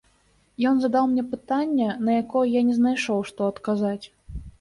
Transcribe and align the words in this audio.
Ён 0.69 0.77
задаў 0.85 1.03
мне 1.09 1.23
пытанне, 1.33 1.89
на 2.07 2.15
якое 2.21 2.43
я 2.53 2.61
не 2.71 2.79
знайшоў, 2.79 3.19
што 3.31 3.51
адказаць. 3.55 4.05